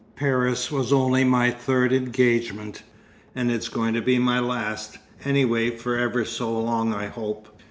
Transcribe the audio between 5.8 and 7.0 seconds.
ever so long,